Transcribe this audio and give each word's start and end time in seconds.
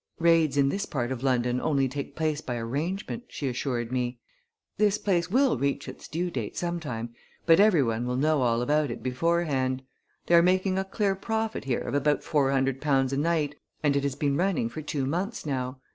"Raids 0.17 0.57
in 0.57 0.69
this 0.69 0.87
part 0.87 1.11
of 1.11 1.21
London 1.21 1.61
only 1.61 1.87
take 1.87 2.15
place 2.15 2.41
by 2.41 2.57
arrangement," 2.57 3.25
she 3.27 3.47
assured 3.47 3.91
me. 3.91 4.17
"This 4.79 4.97
place 4.97 5.29
will 5.29 5.59
reach 5.59 5.87
its 5.87 6.07
due 6.07 6.31
date 6.31 6.57
sometime, 6.57 7.13
but 7.45 7.59
every 7.59 7.83
one 7.83 8.07
will 8.07 8.15
know 8.17 8.41
all 8.41 8.63
about 8.63 8.89
it 8.89 9.03
beforehand. 9.03 9.83
They 10.25 10.33
are 10.33 10.41
making 10.41 10.79
a 10.79 10.83
clear 10.83 11.13
profit 11.13 11.65
here 11.65 11.81
of 11.81 11.93
about 11.93 12.23
four 12.23 12.49
hundred 12.49 12.81
pounds 12.81 13.13
a 13.13 13.17
night 13.17 13.53
and 13.83 13.95
it 13.95 14.01
has 14.01 14.15
been 14.15 14.35
running 14.37 14.69
for 14.69 14.81
two 14.81 15.05
months 15.05 15.45
now. 15.45 15.79